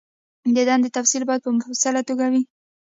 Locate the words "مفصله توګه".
1.57-2.25